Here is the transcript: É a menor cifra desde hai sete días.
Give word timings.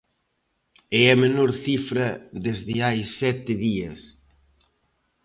É 1.01 1.03
a 1.13 1.19
menor 1.23 1.51
cifra 1.65 2.07
desde 2.45 2.75
hai 2.85 2.99
sete 3.21 3.51
días. 3.65 3.99